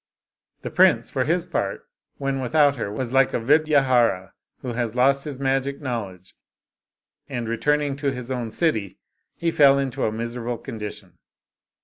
[0.63, 1.85] The prince, for his part,
[2.17, 6.33] when without her, was like a Vidyadhara who has lost his magic knowledge,
[7.29, 8.97] and, return ing to his own city,
[9.35, 11.19] he fell into a miserable condition.